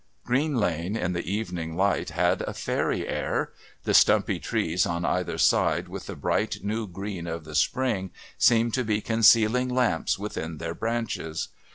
[0.25, 3.51] Green Lane in the evening light had a fairy air.
[3.83, 8.73] The stumpy trees on either side with the bright new green of the spring seemed
[8.73, 11.49] to be concealing lamps within their branches.